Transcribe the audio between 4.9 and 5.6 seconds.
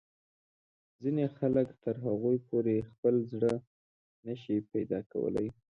کولای.